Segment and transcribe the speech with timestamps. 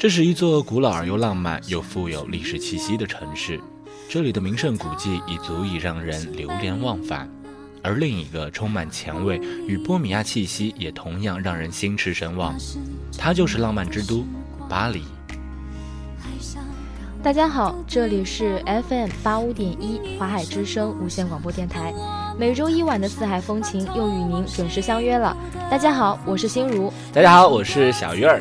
[0.00, 3.60] 这是一座古老而又浪漫又富有历史气息的城市，
[4.08, 7.28] 这里的名胜古迹已足以让人流连忘返。
[7.82, 12.56] 而另一个充满前卫与波米亚气息，也同样让人心驰神往，
[13.18, 14.24] 它就是浪漫之都
[14.70, 15.02] 巴黎。
[17.22, 18.58] 大家好，这里是
[18.88, 21.92] FM 八五点一华海之声无线广播电台，
[22.38, 25.36] 每周一晚的四海风情又与您准时相约了。
[25.70, 26.90] 大家好，我是心如。
[27.12, 28.40] 大家好，我是小鱼儿。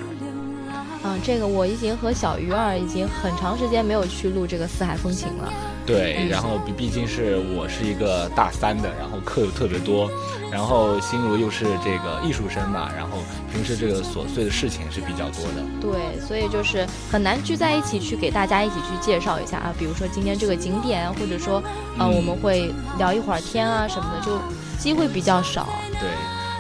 [1.20, 5.52] 嗯，这个我已经和小鱼儿已经很长时间没有去录这个四海风情了。
[5.86, 10.08] 对，然后毕毕竟是我是一个大三的，然后课又特别多，
[10.52, 13.18] 然后心如又是这个艺术生嘛，然后
[13.52, 15.64] 平时这个琐碎的事情是比较多的。
[15.82, 21.62] 对，所以就是很难聚在一起去给大家一起去介绍一下啊，比如说今天这个景点，或者说
[21.98, 24.38] 呃我们会聊一会儿天啊什么的，就
[24.78, 25.68] 机会比较少。
[25.94, 26.08] 对，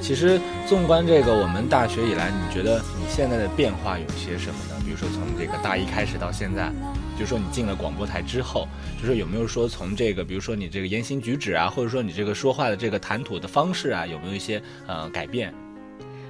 [0.01, 4.81] 其实纵观这个我们大学以来，你觉得你现在的变化有些什么呢？
[4.85, 6.71] 比如说从这个大一开始到现在。
[7.19, 8.65] 就说你进了广播台之后，
[8.97, 15.53] 就说有没有说从这个，比如说你这个言行举止啊，或者说你这个说话的这个谈吐的方式啊，有没有一些呃改变？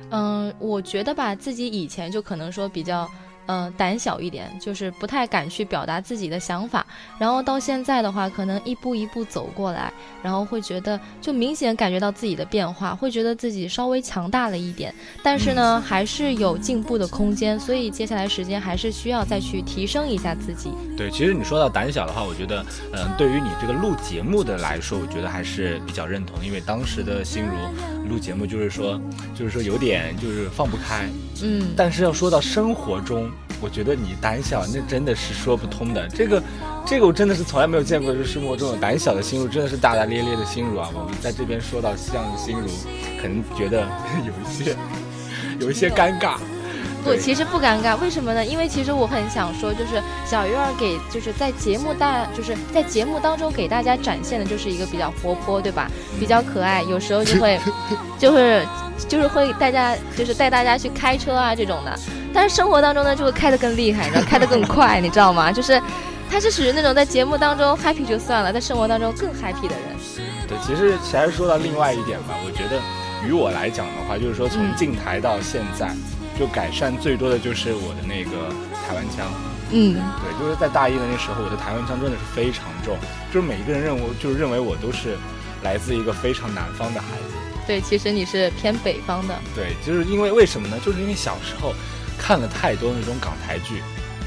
[0.10, 3.08] 嗯，我觉得吧，自己以前就可能说比较。
[3.52, 6.86] 嗯，胆小一点，就是不太敢去表达自己的想法。
[7.18, 14.94] 然后到现在的话，可能一步一步走过来，然后会觉得就明显感觉到自己的变化，会觉得自己稍微强大了一点。
[15.24, 20.72] 但是呢，还是有进步的空间，所以接下来时间还是需要再去提升一下自己。
[20.96, 29.02] 对，其实你说到胆小的话，我觉得，嗯，对于你这个录节目的来说，我觉得还是比较认同，因为当时的心如录节目就是说，
[29.34, 31.10] 就是说有点就是放不开。
[31.44, 33.30] 嗯，但是要说到生活中。
[33.62, 36.08] 我觉得你胆小，那真的是说不通的。
[36.08, 36.42] 这个，
[36.86, 40.90] 这个我真的是从来没有见过，就是生活中有胆小的心如，真的是大大咧咧的心如啊。
[40.94, 42.70] 我们在这边说到像心如，
[43.22, 43.82] 可能觉得
[44.26, 44.78] 有一些，
[45.60, 46.38] 有一些尴尬。
[47.04, 48.46] 不，其实不尴尬，为什么呢？
[48.46, 55.90] 因为其实我很想说，就是小鱼儿给，就是在节目大，就是在节目当中给大家展现的就是一个比较活泼，对吧？
[56.20, 57.60] 比较可爱，有时候就会，
[58.20, 58.66] 就是。
[59.08, 62.00] 就是会大家就是带大家去开车啊这种的，
[62.34, 65.54] 但是生活当中呢就会开得更厉害，然后开得更快，你知道吗？
[65.54, 65.82] 就是
[66.30, 69.96] 他是属于那种在节目当中 happy 就算了，在生活当中更 happy 的人。
[70.50, 72.78] 对，其实其实说到另外一点吧，我觉得
[73.26, 75.88] 于我来讲的话，就是说从进台到现在，
[76.40, 78.50] 就改善最多的就是我的那个
[78.88, 79.28] 台湾腔。
[79.72, 82.98] 嗯，对，就是在大一的那时候，我的台湾腔真的是非常重，
[83.32, 85.16] 就是每一个人认为就是认为我都是
[85.62, 87.36] 来自一个非常南方的孩子。
[87.68, 89.36] 对，其实你是偏北方的。
[89.54, 90.80] 对，就是因为为什么呢？
[90.84, 91.72] 就是因为小时候
[92.18, 93.84] 看了太多那种港台剧，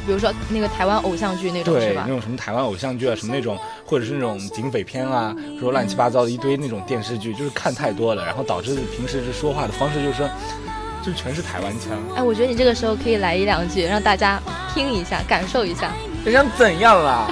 [0.06, 2.04] 比如说那个台湾偶像剧那种，是吧？
[2.06, 10.30] 那种什么台湾偶像剧啊，什么那种，或者是那种警匪片啊，说乱七八糟的一堆那种电视剧，就是看太多了，然后导致平时是说话的方式就是说，
[11.04, 11.92] 就全是台湾腔。
[12.16, 14.40] 哎，我觉得你这个时候可以来一两句，让大家
[14.72, 15.92] 听一下，感受一下。
[16.24, 17.30] 你想怎样啦？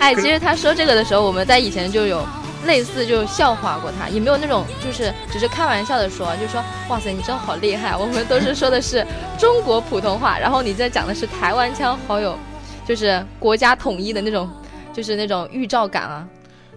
[0.00, 2.26] 哎，其实他说这个的时候，我们在以前就有。
[2.64, 7.96] 类似就笑话过他，也没有那种就是只是开玩笑的说，就说哇塞，你真的好厉害。
[7.96, 9.04] 我们都是说的是
[9.36, 12.38] 中国普通话，然后你在讲的是台湾腔，好有
[12.86, 14.48] 就是国家统一的那种，
[14.92, 16.24] 就是那种预兆感啊。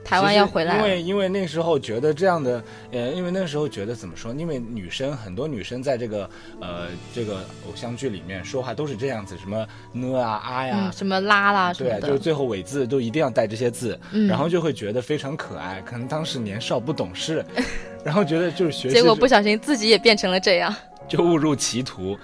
[0.06, 4.32] 台湾要回来，因为因为那时候觉得这样的，呃，因为那时候觉得怎么说？
[4.36, 6.30] 因为女生很多女生在这个
[6.62, 14.00] 呃这个偶像剧里面说话都是这样子，什么呢啊啊呀，什么啦啦，对，就是最后尾字都一定要带这些字，
[14.30, 15.82] 然后就会觉得非常可爱。
[15.82, 17.44] 可能当时年少不懂事，
[18.06, 20.74] 然后觉得就是学习，结果不小心自己也变成了这样，
[21.10, 22.16] 就误入歧途。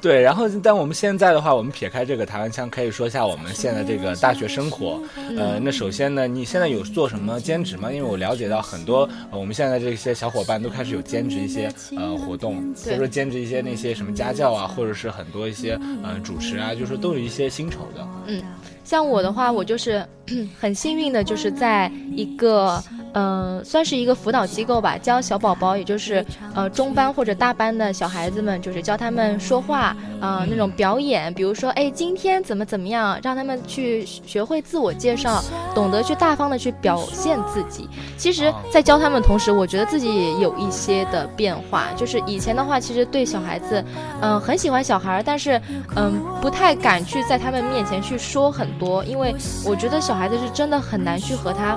[0.00, 4.98] 对，然后但我们现在的话，我们撇开这个台湾腔，可以说一下我们现在这个大学生活。
[5.36, 7.92] 呃，那首先呢，你现在有做什么兼职吗？
[7.92, 18.08] 因为我了解到很多我们现在这些小伙伴都开始有兼职一些呃活动，比如说兼职一些那些什么家教啊，或者是很多一些呃主持啊，就是都有一些薪酬的。
[18.26, 18.42] 嗯，
[18.84, 20.02] 像我的话，我就是
[20.58, 22.82] 很幸运的，就是在一个。
[23.14, 26.24] 嗯，算是一个辅导机构吧，教小宝宝，也就是
[26.54, 35.42] 呃中班或者大班的小孩子们，就是教他们说话啊那种表演，比如说哎今天怎么怎么样，让他们去学会自我介绍，
[35.74, 37.88] 懂得去大方的去表现自己。
[38.16, 43.84] 其实，在教他们同时，我觉得自己也有一些的变化，就是以前的话，其实对小孩子，
[44.20, 45.60] 嗯很喜欢小孩，但是
[45.96, 49.34] 嗯不太敢去在他们面前去说很多，因为
[49.64, 51.76] 我觉得小孩子是真的很难去和他。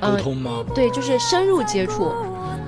[0.00, 0.64] 沟通吗？
[0.74, 2.12] 对，就是深入接触。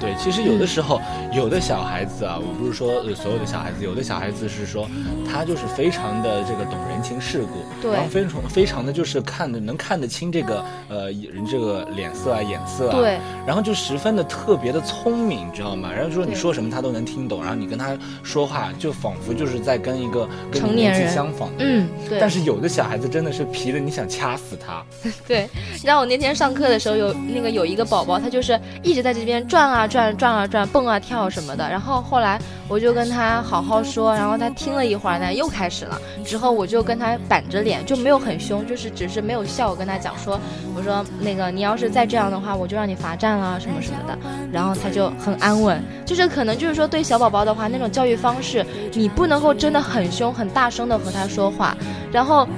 [0.02, 1.00] 对，其实有的时候，
[1.32, 4.88] 有的小孩子啊，我不是说所有的小孩子，有的小孩子是说
[5.24, 13.16] 他就是非常的这个懂人情世故，对，然后非常非常的就是看的能看得清这个呃人这个脸色啊眼色啊，对，
[13.46, 15.92] 然后就十分的特别的聪明，你知道吗？
[15.94, 22.18] 然后就说你说什么他都能听懂，然后你跟他说话就仿佛就是在跟一个跟你年纪相仿的人，嗯，对。
[22.18, 24.84] 但是有的小孩子真的是皮的，你想掐死他。
[25.28, 25.48] 对，
[25.84, 29.86] 然后我那天上课的时候有那个有一个宝宝，他就是一直在这边转啊。
[29.92, 36.00] 转转啊转，蹦啊跳什么的，然后后来我就跟他好好说，然后他听了一会儿呢，又开始了。
[36.24, 39.68] 之后我就跟他板着脸，就没有很凶，就是只是没有笑。
[39.68, 40.40] 我跟他讲说，
[40.74, 44.18] 我说那个你要是再这样的话，我就让你罚站了什么什么的。
[44.50, 48.64] 然后他就很安稳，就是可能就是说对小宝宝的话，那种教育方式，
[48.94, 51.76] 你不能够真的很凶很大声的和他说话，
[52.10, 52.48] 然后。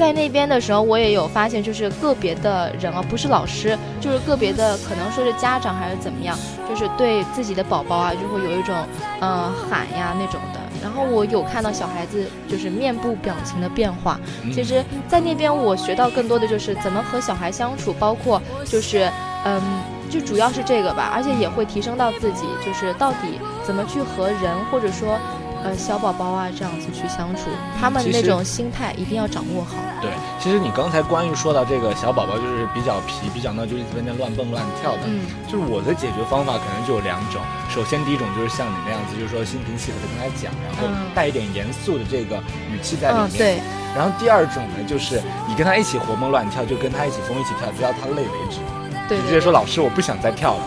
[0.00, 6.34] 在那边的时候，我也有发现，就是个别的人啊，不是老师，就是个别的，可能说是家长还是怎么样，
[6.66, 8.74] 就是对自己的宝宝啊，就会有一种，
[9.20, 10.60] 呃，喊呀那种的。
[10.82, 14.18] 然后我有看到小孩子就是面部表情的变化。
[14.54, 19.06] 其实，在那边我学到更多的就是怎么和小孩相处，包括就是，
[19.44, 19.60] 嗯，
[20.08, 25.18] 就主要是这个吧，而且也会提升到自己，就是到底怎么去和人或者说。
[25.62, 29.76] 呃，小宝宝啊，这样子去相处，他们那种心态一定要掌握好。
[30.00, 35.00] 对，其实你刚才关于说到这个小宝宝，就是比较皮、比较闹，就一直在那乱蹦乱跳的。
[35.04, 37.42] 嗯，就是我的解决方法可能就有两种。
[37.68, 42.36] 首先，第一种就是像你那样子，就是说心平气和的跟他讲，然后带一点严肃的这个
[42.72, 43.30] 语气在里面。
[43.36, 43.60] 对。
[43.94, 48.60] 然后第二种呢，就是你跟他一起活蹦乱跳，就跟他一起疯一起跳，直到他累为止。
[49.08, 49.20] 对。
[49.20, 50.62] 直接说老师，我不想再跳了。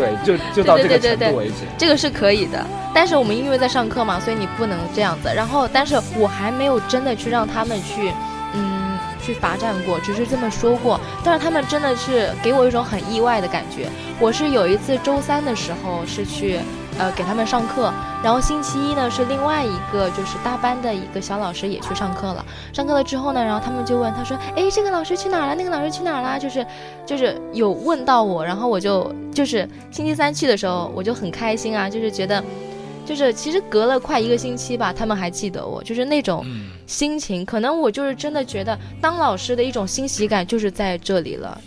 [0.00, 1.54] 对，就就到这个程度为止。
[1.76, 2.64] 这个是可以的。
[2.94, 5.30] 但是我们因为在上课嘛，所以你不能这样子。
[5.34, 8.12] 然后，但是我还没有真的去让他们去，
[8.54, 10.98] 嗯，去罚站过，只是这么说过。
[11.22, 13.88] 但是他们真的是给我一种很意外的感觉。
[14.18, 16.58] 我是有一次周三的时候是去，
[17.00, 17.90] 呃，给他们上课。
[18.22, 22.44] 然后星期一呢是另外一个就是大班的一个小老师也去上课了。
[22.74, 25.54] 上课了之后呢，然后他们就问他说：“哎，这个老师去哪儿了？
[25.54, 26.66] 那个老师去哪儿了？”就是，
[27.06, 28.44] 就是有问到我。
[28.44, 32.44] 然后我就就是星期三去的时候，我就很开心啊，就是觉得。
[33.06, 36.46] 就是其实隔了快一个星期吧，他们还记得我，就是那种
[36.86, 41.60] 心情，可能我就是真的觉得当老师的一种欣喜感就是在这里了。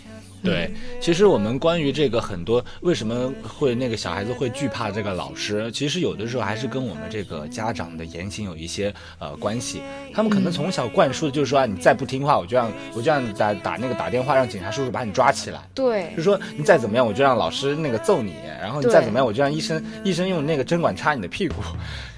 [0.44, 0.70] 对，
[1.00, 9.80] 其实我们关于这个很多为什么会那个小孩子会惧怕这个老师，其实有的时候还是跟我们这个家长的言行有一些呃关系。
[10.12, 15.66] 他们可能从小灌输的就是说啊，你再不听话，我就让我就让打打那个打电话让警察叔叔把你抓起来。
[15.74, 21.56] 对，就是说你再怎么样，我就让老师那个揍你，然后你再怎么样，我就让医生医生用那个针管插你的屁股。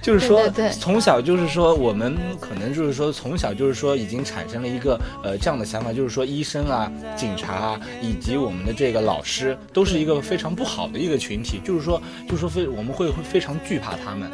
[0.07, 0.49] 就是说，
[0.79, 11.61] 从小就是说，我们可能就是说，从小就是说，已经产生了一个呃这样的想法，就是说，医生啊、警察啊，以及我们的这个老师，都是一个非常不好的一个群体。
[11.65, 14.31] 就是说，就是说非我们会会非常惧怕他们。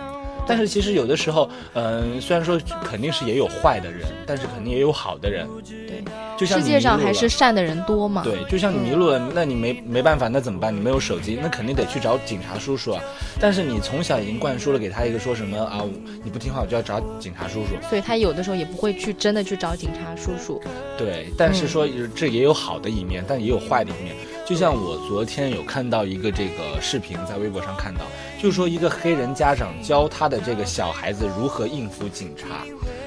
[0.46, 5.46] 但是其实有的时候，嗯，虽然说肯定是也有坏的人，但是肯定也有好的人。
[5.64, 6.02] 对，
[6.38, 8.22] 就像世界上还是善的人多嘛。
[8.22, 10.74] 对，就像你迷路了，那你没没办法，那怎么办？
[10.74, 13.00] 你没有手机，那肯定得去找警察叔叔啊。
[13.40, 15.82] 但是你从小已经灌输了给他一个说什么啊，
[16.24, 17.76] 你不听话我就要找警察叔叔。
[17.88, 20.60] 所以他有的时候也不会去真的去找警察叔叔。
[20.98, 24.16] 对，但是说这也有好的一面，但也有坏的一面。
[24.44, 28.00] 就像我昨天有看到一个这个视频，在微博上看到，
[28.40, 32.64] 就说一个黑人家长教他的这个小孩子如何应付警察。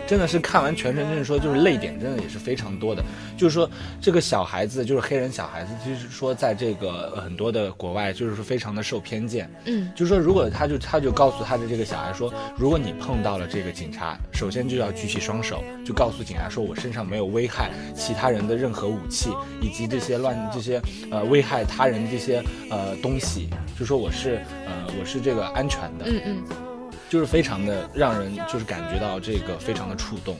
[0.08, 3.04] 真的是看完全程，真的说就是泪点，真的也是非常多的。
[3.38, 3.70] 就是说
[4.00, 9.50] 这个小孩子，就是黑人小孩子，就是说在这个很多的国外，就是说非常的受偏见。
[9.66, 19.30] 嗯，就是说如果他就他就告诉他的这个小孩说，如果你碰到了这个警察，首先就要举起双手，就告诉警察说我身上没有危害其他人的任何武器，
[19.62, 20.82] 以及这些乱这些
[21.12, 26.06] 呃危害他人这些呃东西，就说我是呃我是这个安全的。
[26.06, 26.75] 嗯嗯。
[27.10, 30.36] 就是非常的让人就是感觉到这个非常的触动，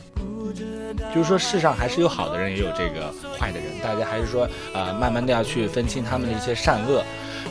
[1.14, 7.04] 就是说世上还是有好的人，也有这个坏的人，大家还是说呃慢慢的要去分清他们的一些善恶。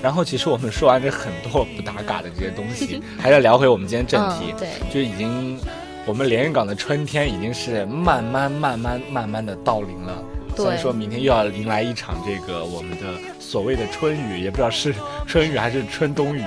[0.03, 5.59] 然后其实我们说完这很多不搭嘎的这些东西， 还是聊回我们今天正题，对，就已经
[6.05, 10.23] 我们连云港的春天已经是慢慢慢慢慢慢的到临了，
[10.57, 13.07] 所以说明天又要迎来一场这个我们的
[13.39, 14.93] 所谓的春雨，也不知道是
[15.27, 16.43] 春雨还是春冬雨。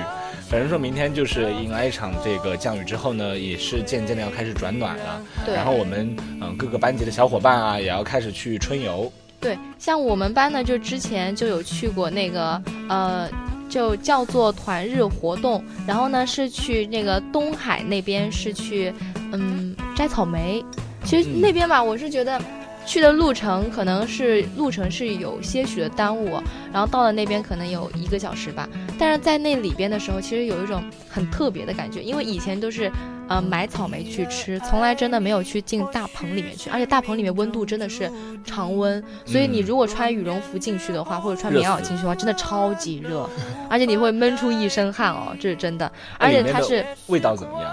[0.50, 5.22] 反正说明天就是迎来一场这个降雨之后呢，也是渐渐的要开始转暖了。
[5.46, 5.54] 对。
[5.54, 9.12] 然后我们嗯各个班级的小伙伴啊，也要开始去春游。
[9.42, 13.30] 对，像我们班呢，就之前就有去过那个呃，
[13.68, 15.62] 就叫做团日活动。
[15.86, 18.94] 然后呢，是去那个东海那边，是去
[19.34, 20.64] 嗯摘草莓。
[21.04, 22.42] 其实那边吧，我是觉得
[22.88, 26.42] 去的路程可能是路程是有些许的耽误，
[26.72, 28.68] 然后到了那边可能有一个小时吧。
[28.98, 32.90] 但是在那里边的时候，其实有一种很特别的感觉，因为以前都是
[33.28, 38.10] 呃买草莓去吃，从来真的没有去进大棚里面去，而且大棚里面温度真的是
[38.46, 43.30] 常温，所以你如果穿羽绒服进去的话，或者穿棉袄进去的话，真的超级热，
[43.70, 45.92] 而且你会闷出一身汗哦，这是真的。
[46.18, 47.72] 而且它是味道怎么样？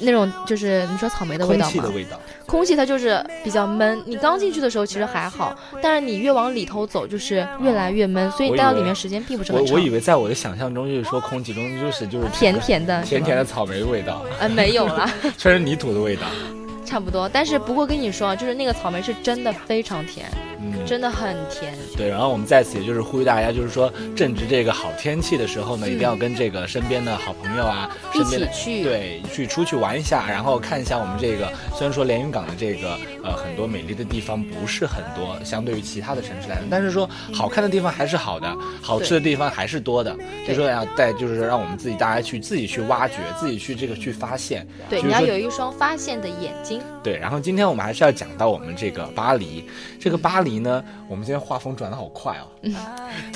[0.00, 1.72] 那种就是你说草莓的味道吗？
[1.72, 4.02] 空气的味道，空气它就是比较闷。
[4.06, 9.74] 你刚进去的时候其实还好，但是你越往里头走就是越来越闷，所以待到里面时间并不是很长。
[9.74, 14.24] 我我以为在我的想象中就是说空气中就是就是甜甜的甜甜的草莓味道。
[14.40, 16.22] 呃，没有了， 全是泥土的味道。
[16.86, 20.26] 差不多，但是不过跟你说，就是那个草莓是真的非常甜。
[20.88, 22.08] 真的很甜，对。
[22.08, 31.52] 然后我们在此也就是呼吁大家，就是说正值这个好天气的时候呢，一定要跟这个身边的好朋友啊，一起去，对，去出去玩一下，然后看一下我们这个。
[31.76, 40.16] 虽然说连云港的这个呃很多美丽的地方不是很多，相对于其他的城市来说，但是说好看的地方还是好的，好吃的地方还是多的。
[40.46, 44.66] 就说要带，就是让我们自己大家去自己去挖掘，自己去这个去发现。
[44.88, 46.80] 对，你要有一双发现的眼睛。
[47.02, 49.64] 对，然后今天我们还是要讲到我们这个巴黎，
[50.00, 50.77] 这个巴黎呢。
[51.08, 52.46] 我们今天画风转的好快哦，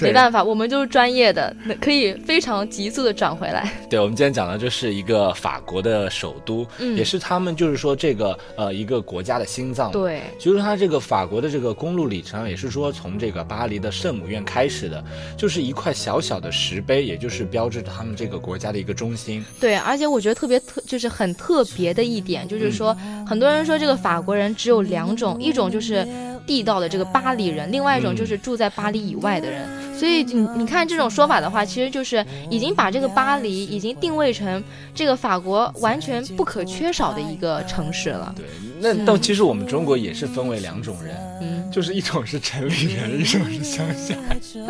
[0.01, 3.73] 没办法，我们就是专业的，可以非常急速的转回来。
[3.89, 9.91] 对，我们今天讲的就是一个法国的首都，也是他们就是说这个呃一个国家的心脏。
[9.93, 15.03] 对，就是它这个法国的这个公路里程也是说从这个巴黎的圣母院开始的，
[15.37, 19.45] 就是一块小小的石碑，也就是标志着他们这个国家的一个中心。
[19.61, 22.97] 对，而且我觉得特别特就是很特别的一点，就是说
[23.27, 26.07] 很多人说这个法国人只有两种，一种就是。
[26.47, 34.63] 地道的这个巴黎人，另外一种就是住在巴黎以外的人，所以你你看这种说法的话，其实就是已经把这个巴黎已经定位成
[34.95, 38.35] 这个法国完全不可缺少的一个城市了。
[38.37, 38.45] 对，
[38.81, 44.15] 那到其实我们中国也是分为两种人，嗯， 就是一种是城里人，一种是乡下。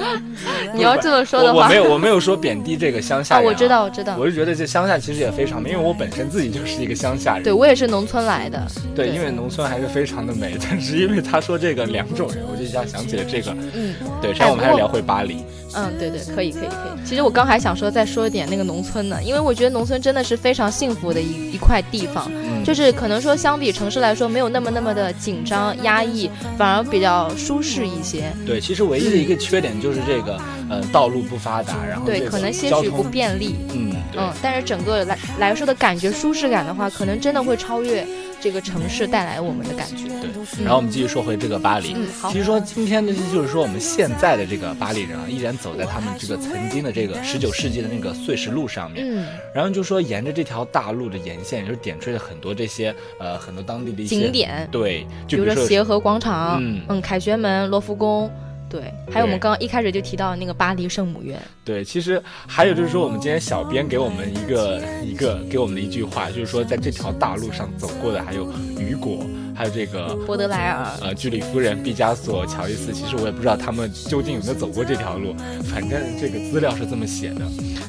[0.74, 3.40] 你要这么说的话，我没有我没有说贬低这个乡下。
[3.40, 7.42] 我知道我知道，我是觉得这乡下其实也非常美，因为我本身自己就是一个乡下人。
[7.42, 8.66] 对我也是农村来的。
[8.94, 11.52] 对，因为农村还是非常的美，但是因为他说。
[11.62, 13.54] 这个两种人，我就一下想起了这个。
[13.74, 15.44] 嗯，对，然后我们还是聊回巴黎。
[15.74, 17.06] 嗯，对对，可以可以可以。
[17.08, 22.30] 其实我刚还想说再说一点那个农村呢，因为我觉得农村真的是非常幸福的一一块地方，
[22.62, 28.30] 就是可能说相比城市来说没有那么那么的紧张压抑，反而比较舒适一些。
[28.44, 30.38] 对，其实唯一的一个缺点就是这个
[30.68, 33.56] 呃道路不发达，然后对可能些许不便利。
[33.72, 38.06] 嗯嗯，但是整个来来说的感觉舒适感的话，可能真的会超越。
[38.42, 40.08] 这个城市带来我们的感觉。
[40.08, 41.94] 对，然后我们继续说回这个巴黎。
[41.94, 42.32] 嗯，好。
[42.32, 49.06] 其实说今天呢，就是说我们现在的这个巴黎人啊，依然走在他们这个曾经的这个十九世纪的那个碎石路上面。
[49.08, 49.28] 嗯。
[49.54, 54.68] 然后就说沿着这条大路的沿线，就是点缀了很多这些呃很多当地的一些景点。
[54.72, 58.28] 对，比如说协和广场，嗯，凯旋门、罗浮宫。
[58.72, 61.38] 对，还有我们刚刚一开始就提到那个巴黎圣母院。
[61.62, 69.26] 对，其实还有就是说，我们今天小编给我们一个一个给我们的一句话，就是说，在这条大路上走过的还有雨果，
[69.62, 72.92] 还有这个波德莱尔，呃，居里夫人、毕加索、乔伊斯。
[72.92, 75.36] 其实我也不知道他们究竟有没有走过这条路，
[75.72, 77.42] 反正这个资料是这么写的，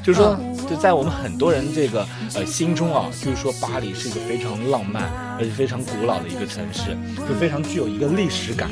[0.03, 0.37] 就是说，
[0.69, 6.95] 就在我们很多人这个呃心中啊，就是说巴黎是一个非常浪漫而且非常古老的一个城市，
[7.27, 8.69] 就非常具有一个历史感。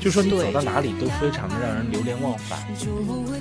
[0.00, 2.58] 就说你走到哪里都非常的让人流连忘返。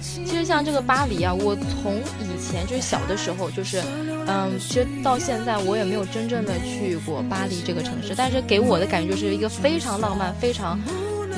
[0.03, 3.81] 其实像这个巴黎啊，我从以前就是小的时候，就是，
[4.31, 10.79] 嗯，其实到现在我也没有真正的去过巴黎这个城市，但是给我的感觉就是一个非常浪漫、非常。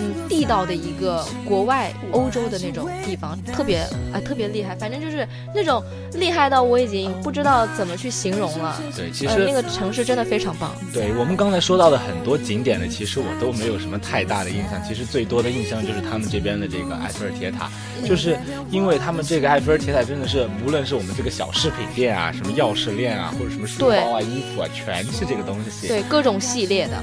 [0.02, 3.78] 嗯，地道的一个国外欧洲的那种地方，特别
[4.12, 4.76] 啊，特别厉害。
[4.76, 8.82] 反正就是那种厉害到我已经不知道怎么去形容了。
[8.96, 10.76] 对，其实那个城市真的非常棒。
[10.92, 14.82] 对我们刚才说到的很多景点呢，其实我都没有什么太大的印象。
[14.88, 17.70] 其实最多的印象就是他们这边的这个埃菲尔铁塔，
[18.04, 18.38] 就是
[18.72, 25.88] 因为他们这个埃菲尔铁塔真的是，无论是我们这个小饰品店啊，什么钥匙链啊，或者什么书包啊、衣服啊，全是这个东西。
[25.88, 26.98] 对，各种系列的。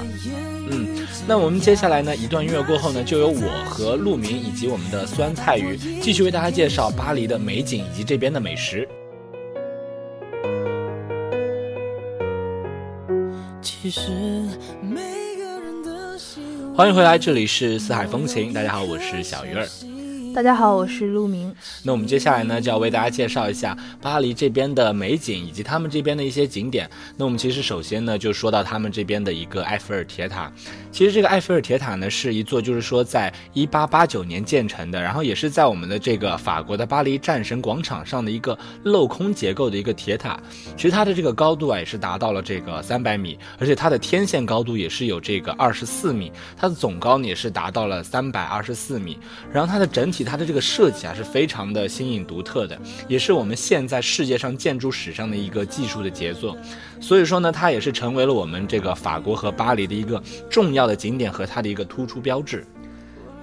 [0.71, 8.87] 嗯，那我们接下来呢，一段音乐过后呢，就由我和陆明以及我们的酸菜鱼继续为大家介绍巴黎的美景以及这边的美食。
[13.61, 14.11] 其实
[14.81, 15.01] 每
[15.37, 16.19] 个人的
[16.75, 19.67] 欢迎回来，这里是四海风情，大家好，我是小鱼儿。
[20.33, 21.53] 大家好，我是陆明。
[21.83, 26.89] 那我们接下来呢，就要为大家介绍一下巴黎这边的美景以及他们这边的一些景点。
[27.17, 30.51] 那我们其实首先呢，就说到他们这边的一个埃菲尔铁塔。
[30.91, 40.39] 其实这个埃菲尔铁塔呢，是一座就是说在一八八九年建成的，然后也是在我们的这个法国的巴黎战神广场上的一个镂空结构的一个铁塔。
[40.77, 49.17] 其实它的这个高度啊，也是达到了这个三百米，而且它的天线高度也是有这个二十四米，它的总高呢也是达到了三百二十四米。
[49.51, 56.55] 然后它的整体它的这个设计啊是非常的新颖独特的，也是我们现在世界上建筑史上的一个技术的杰作。
[56.99, 62.65] 所以说呢，它也是成为了我们这个法国和巴黎的一个重要的景点和它的一个突出标志。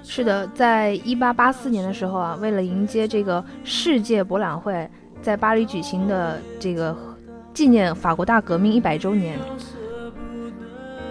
[0.02, 4.88] 是的，在一八八四年的时候啊，为了迎接这个世界博览会
[5.20, 6.96] 在巴黎举行的这个
[7.52, 9.36] 纪念法国大革命一百周年，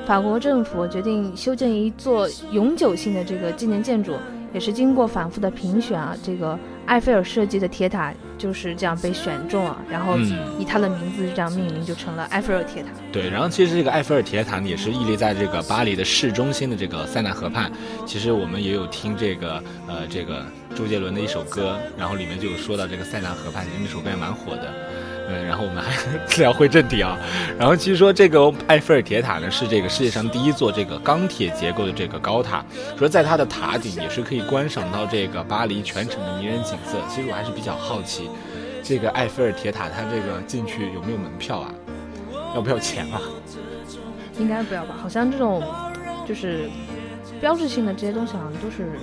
[0.06, 4.14] 法国政府决定修建一座永久性的这个纪念建筑。
[4.56, 10.18] 也是经过反复的评选啊，这个埃菲尔设计的铁塔就是这样被选中啊，然后
[10.58, 12.88] 以他的名字这样命名，就成了埃菲尔铁塔。
[13.12, 17.70] 对，然后其实这个埃菲尔铁塔呢，也是屹立在这个巴黎的市中心的这个塞纳河畔。
[18.06, 24.74] 其实我们也有听这个呃这个周杰伦的一首歌，然后里面就有说到这个塞纳河畔，其实那首歌也蛮火的。
[25.28, 25.92] 嗯，然后我们还
[26.38, 27.18] 聊回正题啊。
[27.58, 32.64] 然后其实说这个埃菲尔铁塔呢，是这个世界上第一座这个钢铁结构的这个高塔。
[32.98, 36.98] 说在它的塔顶也是可以观赏到这个巴黎全城的迷人景色。
[37.10, 38.30] 其实我还是比较好奇，
[38.84, 41.72] 这个埃菲尔铁塔它这个进去有没有门票啊？
[42.54, 43.20] 要不要钱啊？
[44.38, 44.96] 应该不要吧？
[45.02, 45.64] 好像这种
[46.28, 46.70] 就是
[47.42, 49.00] 标志性的这些东西，好像都是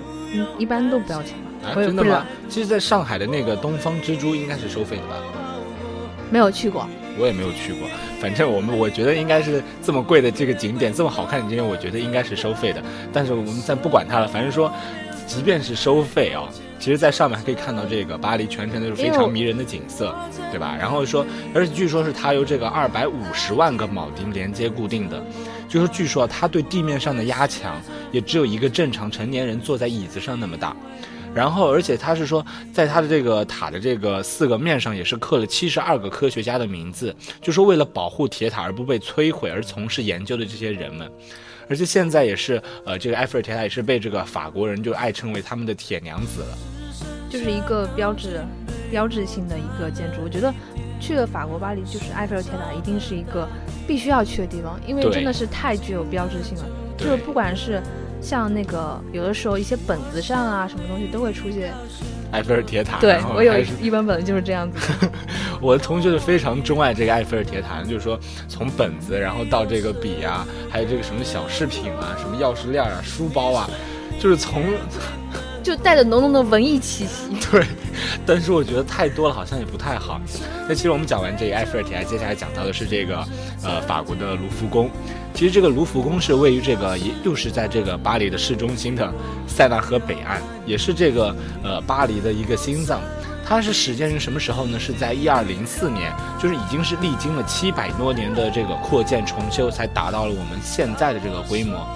[0.59, 1.71] 一般都不要钱吧？
[1.71, 2.25] 啊，真的吗？
[2.49, 5.17] 其实在上海的那个东方之珠应该是收费的吧？
[6.33, 7.87] 没有去过，我也没有去过。
[8.19, 12.83] 反正我们我觉得应该是这么贵的这个景点，这么好看的景点，我觉得应该是收费的。
[13.13, 14.27] 但是我们暂不管它了。
[14.27, 14.73] 反正说，
[15.27, 16.49] 即便是收费啊，
[16.79, 20.15] 其实在上面还可以看到这个巴黎全城都是非常迷人的景色，
[20.51, 20.75] 对吧？
[20.81, 25.23] 然后说，而且据说是它由这个二百五十万个铆钉连接固定的，
[25.69, 27.79] 就是据说它对地面上的压强
[28.11, 30.75] 也只有一个正常成年人坐在椅子上那么大。
[31.35, 41.11] 然后，而且他是说，在他的这个塔的这个四个面上，也是刻了七十二个科学家的名字，就是为了保护铁塔而不被摧毁而从事研究的这些人们。
[41.71, 46.59] 而且现在也是，呃，这个埃菲尔铁塔也是被这个法国人就爱称为他们的铁娘子了。
[47.31, 48.45] 就是一个标志、
[48.91, 50.21] 标志性的一个建筑。
[50.23, 50.53] 我觉得
[51.01, 53.49] 去了法国巴黎，就是埃菲尔铁塔一定是一个
[53.87, 56.65] 必须要去的地方，因为真的是太具有标志性了。
[56.99, 57.83] 就是不管是。
[58.23, 61.75] 像那个有的时候一些本子上啊，什么东西都会出现
[62.31, 62.99] 埃菲尔铁塔。
[62.99, 65.09] 对我有一本本子就是这样子。
[65.61, 73.69] 我的同学就非常钟爱这个埃菲尔铁塔，就是说从本子，然后到这个笔啊，还有这个什么小饰品啊，什么钥匙链啊、书包啊，
[74.19, 74.63] 就是从。
[75.63, 77.37] 就带着浓浓的文艺气息。
[77.51, 77.65] 对，
[78.27, 80.21] 但是我觉得太多了，好像也不太好。
[80.69, 83.25] 那其实我们讲完这个埃菲尔铁塔，接下来讲到的是这个，
[83.63, 84.91] 呃，法国的卢浮宫。
[85.35, 89.11] 其实这个卢浮宫是位于这个，也又是在这个巴黎的市中心的
[89.47, 93.01] 塞纳河北岸，也是这个呃巴黎的一个心脏。
[93.45, 94.79] 它是始建于什么时候呢？
[94.79, 101.87] 是在一二零四年，就是已经是历经了七百多年的这个扩建重修，才达到了我们现在的这个规模。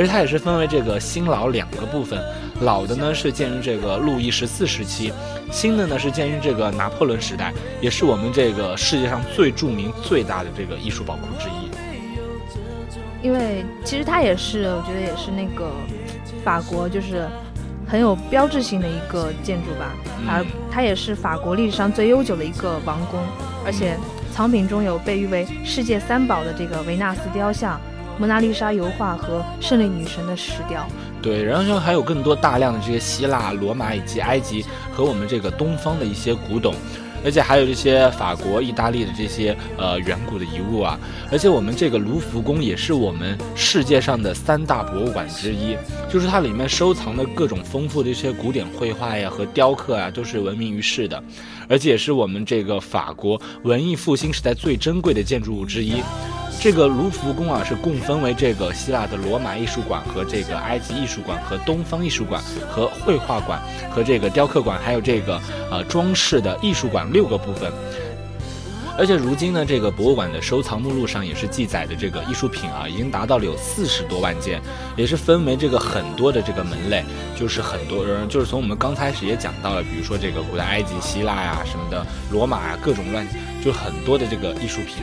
[0.00, 2.18] 而且它也是分为这个新老两个部分。
[2.62, 5.12] 老的呢是建于这个路易十四时期，
[5.50, 11.68] 新的呢是建于这个拿破仑时代，也是我们这个世界上最著名、最大的这个艺术宝库之一。
[13.22, 15.70] 因为其实它也是，我觉得也是那个
[16.42, 17.28] 法国就是
[17.86, 19.92] 很有标志性的一个建筑吧。
[20.26, 23.20] 而它也是法国历史上最悠久的一个王宫，
[23.66, 23.98] 而且
[24.32, 27.78] 藏品中有被誉为世界三宝的这个维纳斯雕像。
[28.20, 30.86] 蒙娜丽莎油画和胜利女神的石雕，
[31.22, 36.74] 对，然后还有更多大量的这些希腊、罗马以及埃及和我们这个东方的一些古董，
[37.24, 41.00] 而且还有这些法国、意大利的这些呃远古的遗物啊，
[41.32, 45.74] 而且我们这个卢浮宫也是我们世界上的三大博物馆之一，
[46.10, 51.24] 就是它里面收藏的各种丰富的一些古典绘画呀和雕刻啊都是闻名于世的，
[51.70, 56.02] 而且也是我们这个法国文艺复兴时代最珍贵的建筑物之一。
[56.62, 63.58] 这个卢浮宫啊，是共分为这个希腊的罗马艺术馆和这个埃及艺术馆和东方艺术馆和绘画馆
[63.90, 67.72] 和这个雕刻馆，还有这个呃装饰的艺术馆六个部分。
[68.98, 74.60] 而且如今呢，这个博物馆的收藏目录上也是记载的这个艺术品啊，已经达到了有四十多万件，
[74.98, 77.02] 也是分为这个很多的这个门类，
[77.34, 83.26] 就是很多人就是从我们刚开始也讲到了，比如说这个古代埃及、希腊呀什么的，罗马呀各种乱，
[83.64, 85.02] 就很多的这个艺术品。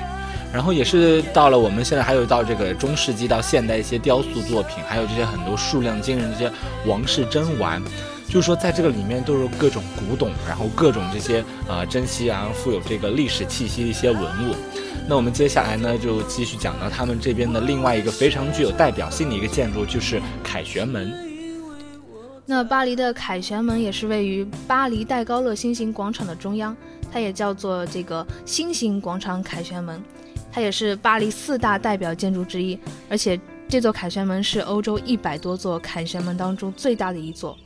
[0.54, 6.52] 然后也是到了我们现在还有到这个中世纪到现代一些雕塑作品，还有这些很多数量惊人这些
[6.86, 7.82] 王室珍玩，
[8.28, 14.56] 就是说在这个里面都是各种古董，然后各种这些呃珍稀啊富有这个历史气息的一些文物。
[15.10, 21.14] 那我们接下来呢就继续讲到他们这边的另外一个非常具有代表性的一个建筑，就是凯旋门。
[22.46, 26.76] 那巴黎的凯旋门也是位于巴黎戴高乐新型广场的中央，
[27.12, 30.02] 它也叫做这个新型广场凯旋门，
[30.52, 32.78] 它也是巴黎四大代表建筑之一，
[33.10, 37.58] 而且这座凯旋门是欧洲一百多座凯旋门当中最大的一座。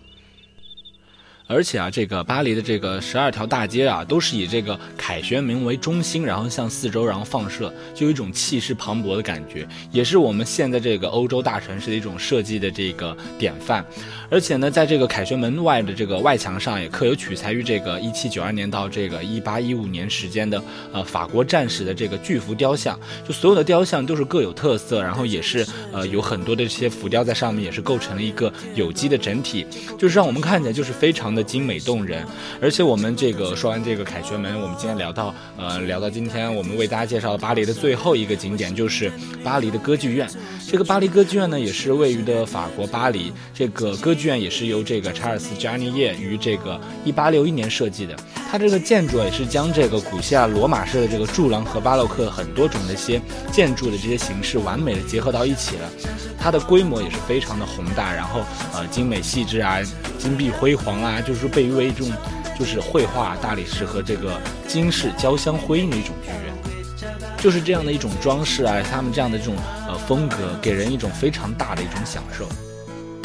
[1.52, 13.86] 而且啊，这个巴黎的这个十二条大街啊，都是以这个凯旋门为中心，然后向四周然后放射，就有一种气势磅礴的感觉，也是我们现在这个欧洲大城市的一种设计的这个典范。
[14.30, 22.98] 而且呢，在这个凯旋门外的这个外墙上，也刻有取材于这个一七九二年到这个一八一五年时间的呃法国战士的这个巨幅雕像。
[23.28, 29.66] 就所有的雕像都是各有特色，然后也是呃有很多的这些浮雕在上面，也是构成了一个有机的整体，
[30.00, 32.26] 就是让我们看起来就是非常的精美动人。
[32.62, 39.12] 而且我们这个说完这个凯旋门，我们今天聊到呃聊到今天我们为大家介绍巴黎的最后一个景点就是
[39.44, 40.28] 巴黎的歌剧院。
[40.68, 43.32] 这个巴黎歌剧院呢，也是位于的法国巴黎。
[43.54, 48.16] 这个歌剧院也是由这个查尔斯·加尼耶于这个一八六一年设计的。
[48.52, 55.90] 它这个建筑啊也是将这个古希腊罗马式的这个柱廊和巴洛克很多种的一些建筑的这些形式完美的结合到一起了。
[56.38, 58.42] 它的规模也是非常的宏大，然后
[58.74, 59.78] 呃精美细致啊，
[60.20, 62.12] 金碧辉煌啊，就是被誉为一种
[62.60, 64.38] 就是绘画大理石和这个
[64.68, 67.10] 金饰交相辉映的一种剧院。
[67.38, 69.56] 就是这样的一种装饰啊，他们这样的这种
[69.88, 72.46] 呃风格，给人一种非常大的一种享受。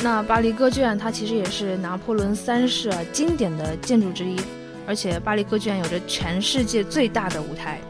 [0.04, 4.36] 那巴黎歌剧院它其实也是拿破仑三世啊经典的建筑之一，
[4.86, 7.80] 而且巴黎歌剧院有着全世界最大的舞台，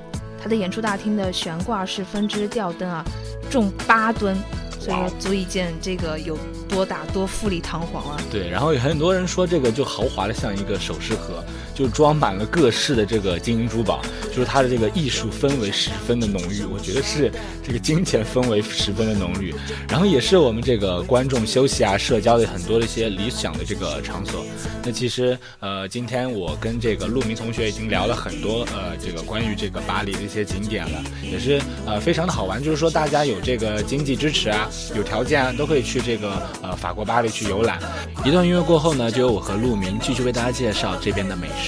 [0.42, 3.04] 它的演出大厅的悬挂式分支吊灯啊，
[3.50, 4.36] 重八吨。
[4.78, 8.22] 所以足以见这个有多大多富丽堂皇了。
[8.30, 11.42] 对，然后有很多人说这个就豪华的像一个首饰盒，
[11.76, 16.64] 就装满了各式的这个金银珠宝，就是它的这个艺术氛围十分的浓郁。
[16.64, 17.30] 我觉得是
[17.62, 19.54] 这个金钱氛围十分的浓郁，
[19.88, 24.44] 然后也是我们这个观众休息啊、社交的很多的一些理想的这个场所。
[24.82, 32.62] 那其实呃，今天我跟这个陆明同学已经聊了很多呃，这个关于这个巴黎的一些景点了，也是呃非常的好玩。
[32.62, 34.70] 就是说大家有这个经济支持啊。
[34.94, 36.30] 有条件啊，都可以去这个
[36.62, 37.78] 呃法国巴黎去游览。
[38.24, 41.65] 一段音乐过后呢，就由我和陆明继续为大家介绍这边的美食。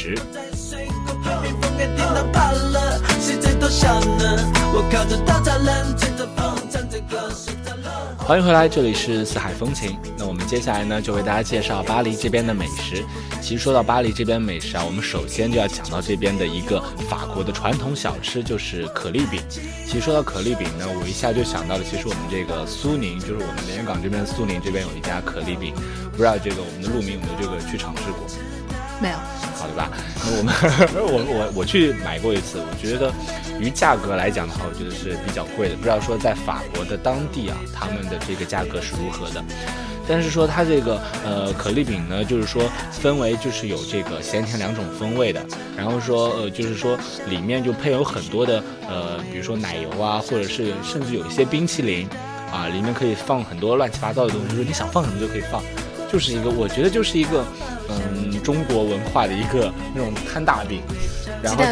[8.18, 9.98] 欢迎回来，这里是四海风情。
[10.16, 13.04] 那我们接下来呢，就为大家介绍巴黎这边的美食。
[13.40, 19.40] 其实说到巴黎这边美食啊，我们首先就要讲到这边的一个法国的传统小吃，就是可丽饼。
[19.86, 25.74] 其实说到可丽饼呢，我一下就想到了，其实我们这个苏宁，就是我们连云港这边苏宁这边有一家可丽饼，
[26.12, 28.26] 不知道这个我们的陆明有没有这个去尝试过？
[29.00, 29.16] 没有。
[29.58, 29.90] 好的吧？
[30.24, 30.54] 那我们
[30.94, 33.12] 我我我去买过一次，我觉得
[33.60, 35.76] 于价格来讲的话，我觉得是比较贵的。
[35.76, 39.42] 不知道说在法国的当地啊，他们的这个价格是如何的？
[40.10, 45.44] 但是说它这个呃可丽饼呢，就是说分为就是有这个咸甜两种风味的，
[45.76, 46.96] 然后说呃就是说
[47.28, 52.08] 里面就配有很多的呃比如说奶油啊，或者是甚至有一些冰淇淋
[52.50, 55.62] 啊，里面可以放很多乱七八糟的东西，就是你想放什么就可以放。
[56.10, 57.44] 就是一个，我觉得就是一个，
[57.90, 58.07] 嗯，
[58.48, 60.80] 中国文化的一个那种摊大饼，
[61.42, 61.62] 然后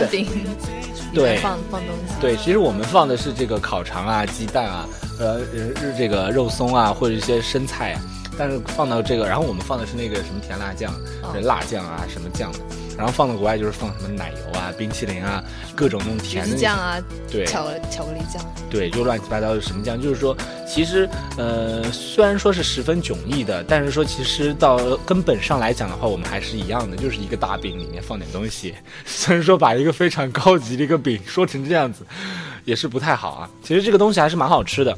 [1.15, 4.87] 对，放放东西，对，其实我们放的是这个烤肠啊、鸡蛋啊，
[5.19, 8.03] 呃，日这个肉松啊，或者一些生菜啊，
[8.37, 10.93] 但是放到这个，然后我们放的是那个什么甜辣酱，
[11.45, 12.59] 辣酱啊，什么酱的。
[12.95, 15.43] 然后放到国外就是放什么奶油啊、冰淇淋啊，
[15.77, 16.97] 各种那种甜的酱啊，
[17.31, 20.01] 对，巧巧克力酱，对，就乱七八糟的什么酱。
[20.01, 20.35] 就是说，
[20.67, 28.75] 其实呃，虽然说是十分迥异的，但是说其实到根本上来讲的话，我们还是一样的，就是一个大饼里面放点东西。
[29.05, 32.07] 虽然说把一个非常高级的一个饼说成这样子，
[32.65, 33.51] 也是不太好啊。
[33.63, 34.97] 其实这个东西还是蛮好吃的。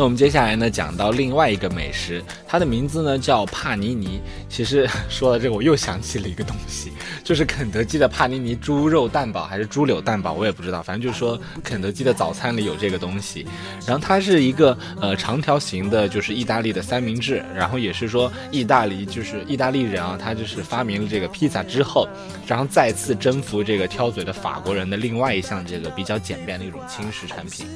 [0.00, 4.18] 那我们接下来呢，讲到另外一个美食，它的名字呢叫帕尼尼。
[4.48, 6.90] 其实说到这个，我又想起了一个东西，
[7.22, 10.82] 就是肯德基的帕尼尼猪肉蛋堡还是猪柳蛋堡，我也不知道。
[10.82, 13.46] 反正就是说，肯德基的早餐里有这个东西。
[13.86, 17.44] 然后它是一个呃长条形的，就是意大利的三明治。
[17.54, 22.08] 然后也是说，意大利就是意大利人啊，他就是发明了这个披萨之后，
[22.46, 27.66] 然后再次征服这个挑嘴的法国人的另外一项这个比较简便的一种轻食产品。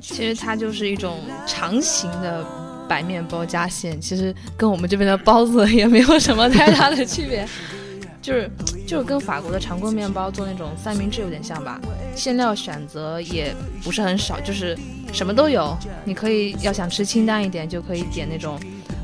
[0.00, 2.44] 其实它就是一种长形的
[2.88, 7.46] 白面包加馅，其实跟我们这边的包子也没有什么太大的区别，
[8.20, 8.50] 就是
[8.86, 11.80] 就是跟法国的长棍面包做那种三明治有点像吧。
[12.16, 14.76] 馅料选择也不是很少，就是
[15.12, 15.76] 什么都有。
[16.04, 18.58] 你可以要想吃清淡一点，就可以点那种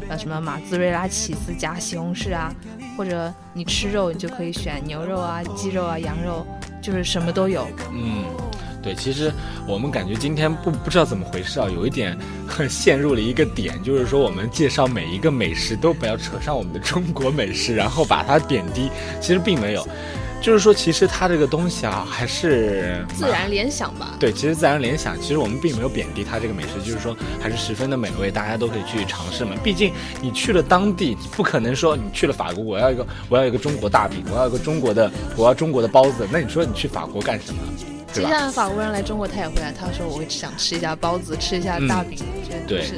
[0.09, 2.53] 呃什么马兹瑞拉起司加西红柿啊，
[2.97, 6.45] 或者你吃肉你就可以选牛肉啊、鸡肉啊、羊肉，
[6.83, 7.67] 就是什么都有。
[7.93, 8.25] 嗯。
[8.83, 9.33] 对，其实
[9.67, 12.17] 我们感觉今天不不知道怎么回事啊，有一点
[12.69, 18.89] 陷入了一个点，就是说我们介绍每一个美食都不要扯上我们的中国美食，然后把它贬低。
[19.21, 19.85] 其实并没有，
[20.41, 24.15] 就是说其实它这个东西啊，还是自然联想吧。
[24.21, 29.57] 对，其实自然联想，其实我们并没有贬低它这个美食，就是说还是十分的美味，大家都可以去尝试嘛。
[29.65, 37.61] 毕竟你去了当地，你不可能说你去了法国，我要一个我要一个中国大饼，我要一个中国的我要中国的包子，那你说你去法国干什么？
[38.23, 39.73] 接下来法国人来中国，他也会来。
[39.73, 42.95] 他说：“我想吃一下包子，吃一下大饼。”我觉得是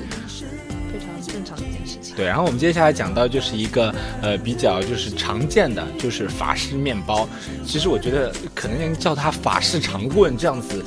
[0.92, 2.14] 非常正常的一件事情。
[2.16, 7.28] 对，然后我们接下来讲到就是一个呃比较就是常见的就是法式面包。
[7.66, 10.84] 其实我觉得可能叫它法式长棍这样子，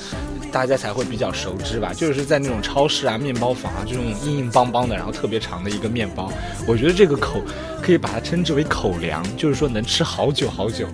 [0.51, 1.93] 大家才会比较熟知吧。
[1.93, 6.31] 就是在那种超市啊、面包房啊，这种硬硬邦邦的，然后特别长的一个面包。
[6.67, 7.41] 我觉得这个口
[7.81, 10.87] 可以把它称之为口粮，就是说能吃好久好久。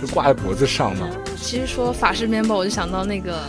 [0.00, 1.08] 就挂在脖子上嘛。
[1.36, 3.40] 其实说法式面包，我就想到那个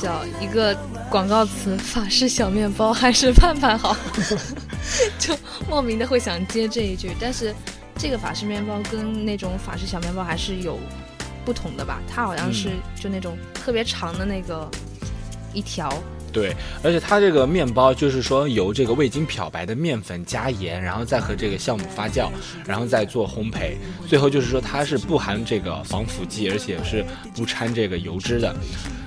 [0.00, 0.76] 叫一个
[1.10, 3.96] 广告词：“法式小面包还是盼盼好。
[5.18, 5.36] ”就
[5.68, 7.10] 莫名的会想接这一句。
[7.20, 7.54] 但是
[7.96, 10.78] 这个法式面包跟那种法式小面包还是有
[11.44, 12.00] 不同的吧？
[12.08, 14.68] 它好像是就那种特别长的那个
[15.52, 15.92] 一条。
[16.32, 22.30] 对，而且它这个面包就是说由这个未经漂白的面粉加盐，然后再和这个酵母发酵，
[22.64, 23.76] 然后再做烘焙，
[24.08, 27.04] 最后就是说它是不含这个防腐剂，而且是
[27.36, 28.54] 不掺这个油脂的。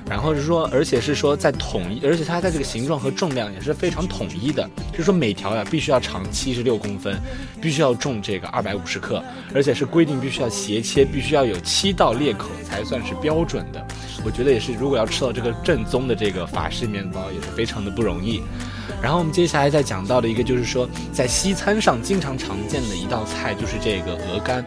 [0.07, 7.19] 然后是说，而且是说在统一，而且它在这个形状和重量也是非常统一的，就是说每条呀必须要长七十六公分，
[7.59, 13.83] 必须要重这个二百五十克，而且是规定必须要斜切，必须要有七道裂口才算是标准的。
[14.23, 18.41] 我觉得也是，如果要吃到这个正宗的这个法式面包，也是非常的不容易。
[19.01, 24.63] 然后我们接下来再讲到的一个就是说，在西餐上经常常见的一道菜就是这个鹅肝，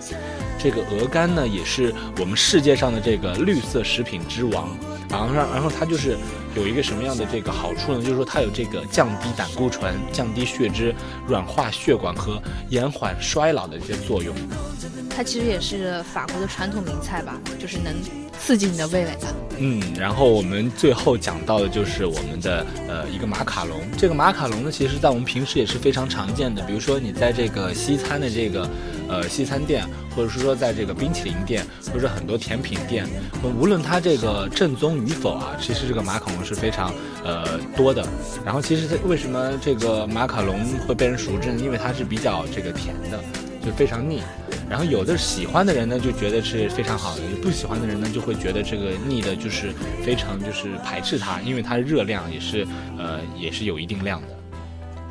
[0.58, 4.68] 这个鹅肝呢也是我们世界上的这个绿色食品之王。
[5.10, 6.16] 然后，然后它就是
[6.54, 8.00] 有一个什么样的这个好处呢？
[8.02, 10.94] 就是说它有这个降低胆固醇、降低血脂、
[11.26, 14.34] 软化血管和延缓衰老的一些作用。
[15.08, 17.94] 它其实也是法国的传统名菜吧，就是能
[18.38, 19.26] 刺激你的味蕾的。
[19.56, 23.80] 嗯，然后我们最后讲到的就是我们的呃一个马卡龙。
[23.96, 26.62] 这个马卡龙呢，其实在我们平时也是非常常见的。
[26.62, 28.68] 比如说你在这个西餐的这个
[29.08, 29.84] 呃西餐店。
[30.18, 33.06] 或者是说，在这个冰淇淋店，或者很多甜品店，
[33.56, 36.92] 无论它这个正宗与否啊，其实这个马卡龙是非常
[37.24, 38.04] 呃多的。
[38.44, 41.62] 然后，其实它为什么这个马卡龙会被人熟知呢？
[41.62, 43.22] 因为它是比较这个甜的，
[43.64, 44.20] 就非常腻。
[44.68, 49.72] 然后，有的喜欢的人呢，就觉得是非常好的；，不喜欢的人呢，就会觉得这个腻的，就是
[50.04, 52.66] 非常就是排斥它，因为它的热量也是
[52.98, 54.28] 呃也是有一定量的。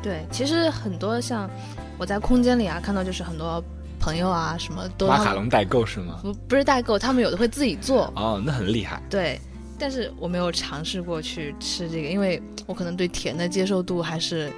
[0.02, 1.48] 对，其实很多像
[1.96, 3.64] 我在空间里啊看到，就是很多。
[3.98, 6.20] 朋友啊，什么都马卡龙代购是吗？
[6.22, 8.12] 不，不是代购，他们有的会自己做。
[8.16, 9.02] 哦，那很厉害。
[9.10, 9.40] 对，
[9.78, 14.50] 但是我没有尝试过去吃这个，因为我可能对甜的接受度还是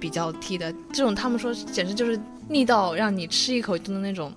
[0.00, 0.72] 比较低的。
[0.92, 4.32] 这种他们说简直就是腻到让你吃一口就能那种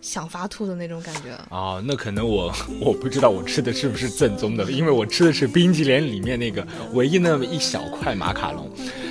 [0.00, 1.36] 想发吐的那种感觉。
[1.50, 8.70] 哦，那可能我 我不知道我吃的是不是正宗的，因为我吃的是冰淇淋里面那个唯一那么一小块马卡龙，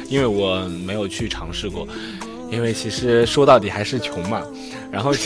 [0.10, 1.88] 因为我没有去尝试过。
[2.52, 4.44] 因为其实说到底还是穷嘛，
[4.92, 5.14] 然后，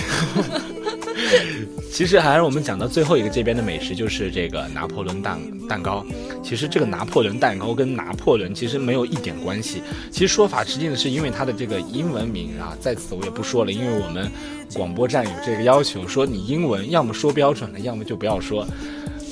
[1.92, 6.06] 其实还是我们讲到最后一个这边的美食就是这个拿破仑蛋蛋糕。
[6.44, 9.82] 其实这个拿破仑蛋糕跟拿破仑其实没有一点关系。
[10.12, 14.30] 其实说法实际的是因为它的这个英文名啊，在此我也不说了，因为我们
[14.76, 18.68] 广播站有这个要求，说你英文要么说标准了，要么就不要说。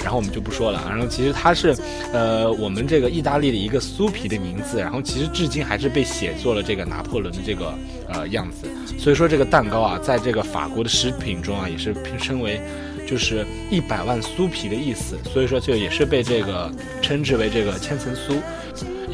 [0.03, 0.83] 然后我们就不说了。
[0.89, 1.75] 然后其实它是，
[2.11, 4.79] 呃，我们这个意大利的一个酥皮的名字。
[4.79, 7.73] 然后其实至今还是被写作了这个拿破仑的这个
[8.09, 8.67] 呃样子。
[8.99, 12.61] 所以说这个蛋糕啊，在这个法国的食品中啊，也是被称为
[13.07, 15.17] 就是一百万酥皮的意思。
[15.33, 18.35] 所以说就也是被这个称之为这个千层酥。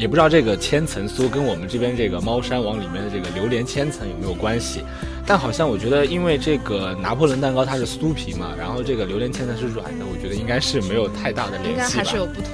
[0.00, 4.82] 也不知道这个千层酥跟我们这边这个猫山王里面的这个榴莲千层有没有关系？
[5.26, 12.02] 但好像我觉得，因为这个拿破仑蛋糕它是酥皮嘛，然后这个榴莲千层是软的，我觉得应该是没有太大的联系吧。
[12.02, 12.44] 还是有不同。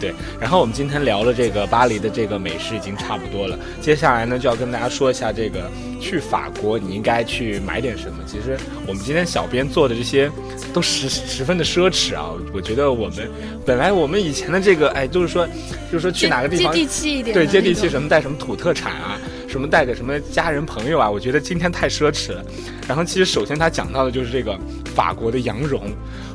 [0.00, 8.18] 对，然后我们今天聊了这个巴黎的这个美食已经差不多了，接下来呢就要跟大家说一下这个去法国你应该去买点什么。
[8.26, 10.30] 其实我们今天小编做的这些
[10.72, 13.30] 都十十分的奢侈啊，我觉得我们
[13.64, 15.46] 本来我们以前的这个哎就是说
[15.90, 19.18] 就是说去哪个地方接地气一点，对接地气什么带什么土特产啊。
[19.46, 21.08] 什么带着什么家人朋友啊？
[21.08, 22.44] 我觉得今天太奢侈了。
[22.88, 24.58] 然后其实首先他讲到的就是这个
[24.96, 25.80] 法国的羊绒，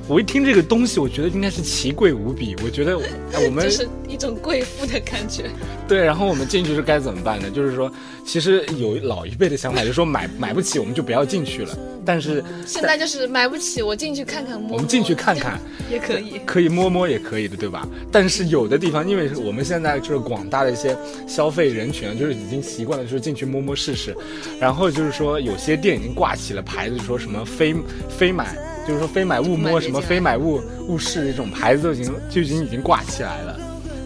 [0.09, 2.55] 我一听这个东西，我觉得应该是奇贵无比。
[2.63, 5.43] 我觉得我们 就是一种贵妇的感觉。
[5.87, 7.47] 对，然后我们进去是该怎么办呢？
[7.51, 7.91] 就是说，
[8.25, 11.77] 其实有老一辈的想法，就是说买买不起我们就不要进去了。
[12.09, 14.73] 但是现在就是买不起，我进去看看摸。
[14.73, 15.59] 我们进去看看
[15.91, 17.87] 也可以，可以摸摸也可以的，对吧？
[18.11, 24.17] 但是有的地方，因为我们现在就是广大的一些消费人群啊，就是已经习惯了，就是进去摸摸试试。
[24.59, 27.75] 然后就是说，有些店已经挂起了牌子，说什么非
[28.09, 28.57] 非买。
[28.87, 33.59] 就是说，非买勿摸，什么非买勿勿试，这种牌子都已经就已经已经挂起来了，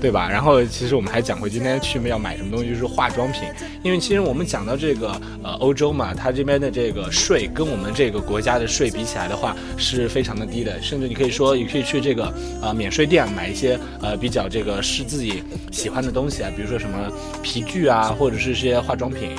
[0.04, 0.28] 对吧？
[0.30, 3.44] 然后，其实我们还讲过今天去要买什么东西，就是化妆品。
[3.84, 5.10] 因为其实我们讲到这个
[5.42, 10.78] 呃欧洲嘛，它这边的这个税跟我们这个国家的税比起来的话，是非常的低的。
[10.82, 17.10] 甚至你可以说，你可以去这个呃免税店买一些呃比较这个是自己喜欢的东西啊，比如说什么
[17.42, 19.30] 皮具啊，或者是些化妆品。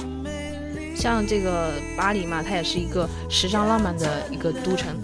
[0.97, 4.97] 像这个巴黎嘛，它也是一个时尚浪漫的一个都城，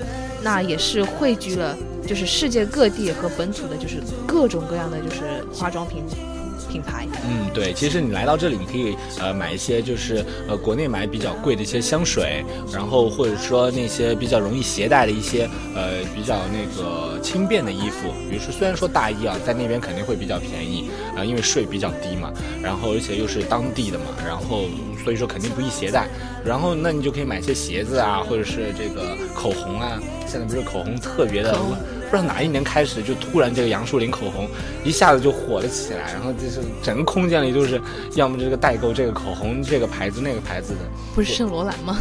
[0.43, 1.77] 那也是汇聚了
[2.11, 6.03] 就是世界各地和本土的，就是各种各样的就是化妆品
[6.69, 7.07] 品牌。
[7.25, 24.65] 嗯，对，其实你来到这里，你可以呃买一些就是呃国内买比较贵的一些香水，然后或者说那些比较容易携带的一些呃比较那个轻便的衣服，比如说虽然说大衣啊在那边肯定会比较便宜啊，因为税比较低嘛，然后而且又是当地的嘛，然后。
[25.03, 26.07] 所以说肯定不易携带，
[26.45, 29.99] 然后那你就可以买些鞋子啊，或者是这个口红啊。
[30.27, 31.59] 现在不是口红特别的，
[32.11, 34.49] 不知道哪一年开始就突然这个杨树林口红
[34.85, 37.81] 一下子就火了起来，然后就是整个空间里都是
[38.17, 40.81] 要么这个代购这个口红这个牌子那个牌子的。
[41.15, 41.97] 不是圣罗兰吗？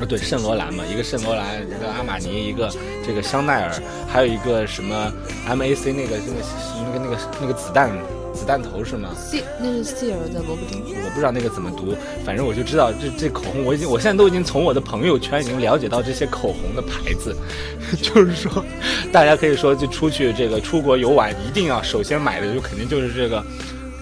[0.00, 2.70] 啊，对，圣罗兰嘛，一个圣罗兰，一个阿玛尼，一个
[3.04, 5.12] 这个香奈儿，还有一个什么
[5.48, 6.40] MAC 那个那个
[6.84, 7.90] 那个那个那个子弹。
[8.38, 9.10] 子弹头是吗？
[9.16, 10.80] 谢，那是谢尔的萝卜丁。
[10.80, 17.36] 我不知道那个怎么读，反正我就知道这这口红，我已经我现在都已经从我的朋友圈已经了解到这些口红的牌子，
[18.00, 18.64] 就是说，
[19.10, 23.44] 大家可以说就出去这个出国游玩，一定要首先买的就肯定就是这个。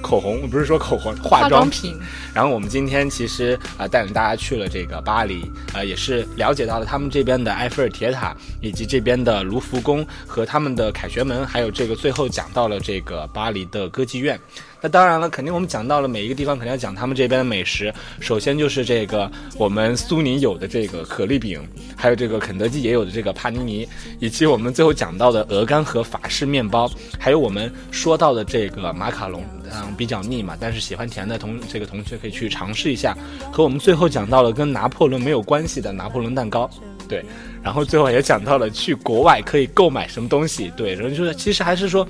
[0.07, 1.99] 口红不是说口红，化妆品。
[2.33, 14.39] 然后我们今天其实啊带领大家去了这个巴黎，呃也是了解到了他们这边的埃菲尔铁塔，以及这边的卢浮宫和他们的凯旋门，还有这个最后讲到了这个巴黎的歌剧院。
[14.81, 17.93] 那当然了，肯定我们讲到了每一个地方，肯定要讲他们这边的美食。
[18.21, 23.89] 首先就是这个我们苏宁有的这个可丽饼，还有这个肯德基也有的这个帕尼尼，
[24.21, 33.17] 以及我们最后讲到的鹅肝和法式面包，还有我们说到的这个马卡龙，嗯，比较腻嘛，但是喜欢甜的同这个同学可以去尝试一下。
[33.51, 36.71] 和我们最后讲到了跟拿破仑没有关系的拿破仑蛋糕，
[37.09, 37.25] 对，
[37.63, 42.07] 然后最后也讲到了去国外可以购买什么东西，对，然后就是其实还是说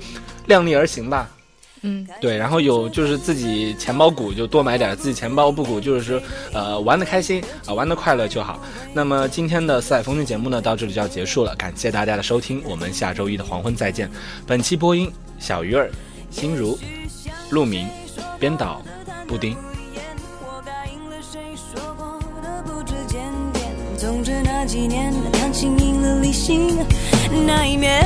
[0.47, 1.29] 量力而行吧。
[1.81, 6.21] 嗯，对，然后有就是自己钱包鼓就多买点，自己钱包不鼓就是说，
[6.53, 8.59] 呃，玩的开心啊，玩的快乐就好。
[8.93, 14.09] 那么今天的四海风云节目呢，到这里就要结束了，感谢大家的收听，我们下周一的黄昏再见。
[14.45, 15.89] 本期播音：小鱼儿、
[16.31, 16.77] 心如、
[17.51, 17.87] 陆明，
[18.39, 18.81] 编导：
[19.27, 19.55] 布丁。
[23.97, 26.77] 总之那几年，感情赢了理性，
[27.45, 28.05] 那一面。